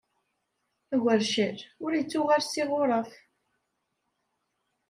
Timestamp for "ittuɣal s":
1.93-2.53